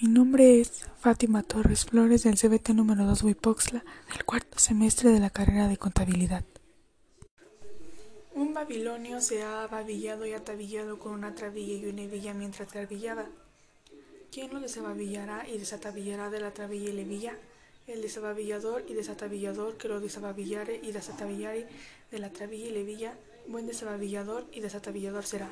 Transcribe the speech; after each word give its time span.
Mi 0.00 0.08
nombre 0.08 0.60
es 0.60 0.84
Fátima 0.98 1.42
Torres 1.42 1.84
Flores 1.84 2.24
del 2.24 2.38
CBT 2.38 2.70
número 2.70 3.04
2 3.04 3.22
Huipoxtla 3.22 3.84
del 4.10 4.24
cuarto 4.24 4.58
semestre 4.58 5.10
de 5.10 5.20
la 5.20 5.30
carrera 5.30 5.68
de 5.68 5.76
Contabilidad. 5.76 6.44
Un 8.34 8.52
babilonio 8.52 9.20
se 9.20 9.42
ha 9.42 9.64
ababillado 9.64 10.26
y 10.26 10.32
atabillado 10.32 10.98
con 10.98 11.12
una 11.12 11.34
trabilla 11.34 11.74
y 11.74 11.86
una 11.86 12.02
hebilla 12.02 12.34
mientras 12.34 12.68
trabillaba. 12.68 13.26
¿Quién 14.32 14.52
lo 14.52 14.60
desababillará 14.60 15.48
y 15.48 15.58
desatabillará 15.58 16.30
de 16.30 16.40
la 16.40 16.52
trabilla 16.52 16.90
y 16.90 16.92
la 16.92 17.02
hebilla? 17.02 17.36
El 17.86 18.02
desababillador 18.02 18.84
y 18.88 18.94
desatabillador 18.94 19.76
que 19.76 19.88
lo 19.88 20.00
desababillare 20.00 20.80
y 20.82 20.92
desatabillare 20.92 21.68
de 22.10 22.18
la 22.18 22.30
trabilla 22.30 22.66
y 22.66 22.72
la 22.72 22.80
hebilla, 22.80 23.14
buen 23.46 23.66
desababillador 23.66 24.46
y 24.52 24.60
desatabillador 24.60 25.24
será. 25.24 25.48